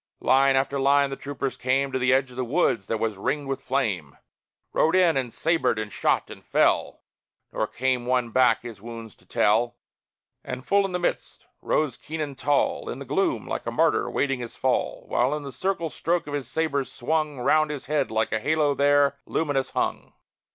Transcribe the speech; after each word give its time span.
Line 0.19 0.55
after 0.55 0.79
line 0.79 1.11
the 1.11 1.15
troopers 1.15 1.55
came 1.55 1.91
To 1.91 1.99
the 1.99 2.11
edge 2.11 2.31
of 2.31 2.35
the 2.35 2.43
wood 2.43 2.81
that 2.81 2.97
was 2.99 3.17
ringed 3.17 3.47
with 3.47 3.61
flame; 3.61 4.17
Rode 4.73 4.95
in, 4.95 5.15
and 5.15 5.31
sabred, 5.31 5.77
and 5.77 5.93
shot, 5.93 6.31
and 6.31 6.43
fell: 6.43 7.03
Nor 7.51 7.67
came 7.67 8.07
one 8.07 8.31
back 8.31 8.63
his 8.63 8.81
wounds 8.81 9.13
to 9.17 9.27
tell. 9.27 9.75
And 10.43 10.65
full 10.65 10.87
in 10.87 10.91
the 10.91 10.97
midst 10.97 11.45
rose 11.61 11.97
Keenan, 11.97 12.33
tall 12.33 12.89
In 12.89 12.97
the 12.97 13.05
gloom, 13.05 13.45
like 13.45 13.67
a 13.67 13.71
martyr 13.71 14.07
awaiting 14.07 14.39
his 14.39 14.55
fall, 14.55 15.05
While 15.07 15.39
the 15.39 15.51
circle 15.51 15.91
stroke 15.91 16.25
of 16.25 16.33
his 16.33 16.47
sabre, 16.49 16.83
swung 16.83 17.37
'Round 17.37 17.69
his 17.69 17.85
head, 17.85 18.09
like 18.09 18.31
a 18.31 18.39
halo 18.39 18.73
there, 18.73 19.19
luminous 19.27 19.69
hung. 19.69 20.13